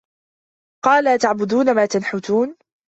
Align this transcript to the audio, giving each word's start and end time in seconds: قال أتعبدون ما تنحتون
قال 0.85 1.07
أتعبدون 1.07 1.75
ما 1.75 1.85
تنحتون 1.85 2.55